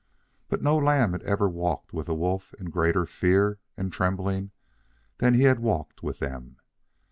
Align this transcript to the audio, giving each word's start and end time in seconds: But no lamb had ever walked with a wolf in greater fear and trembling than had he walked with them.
But 0.49 0.63
no 0.63 0.77
lamb 0.77 1.11
had 1.11 1.21
ever 1.21 1.47
walked 1.47 1.93
with 1.93 2.09
a 2.09 2.15
wolf 2.15 2.55
in 2.55 2.71
greater 2.71 3.05
fear 3.05 3.59
and 3.77 3.93
trembling 3.93 4.49
than 5.19 5.35
had 5.35 5.57
he 5.59 5.63
walked 5.63 6.01
with 6.01 6.17
them. 6.17 6.57